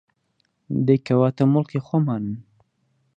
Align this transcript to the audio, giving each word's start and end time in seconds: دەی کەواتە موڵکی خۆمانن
دەی 0.85 0.99
کەواتە 1.07 1.43
موڵکی 1.51 1.83
خۆمانن 1.87 2.35